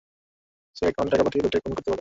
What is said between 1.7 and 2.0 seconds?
করতে বলে।